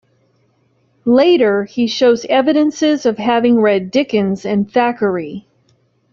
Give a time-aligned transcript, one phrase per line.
[1.05, 5.47] Later he shows evidences of having read Dickens and Thackeray.